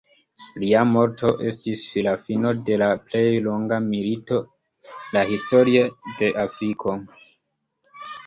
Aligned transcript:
Lia 0.61 0.79
morto 0.91 1.27
estis 1.49 1.83
la 2.07 2.13
fino 2.29 2.53
de 2.69 2.77
la 2.83 2.87
plej 3.11 3.21
longa 3.49 3.79
milito 3.89 4.41
la 5.17 5.23
historio 5.33 5.83
de 6.23 6.31
Afriko. 6.45 6.97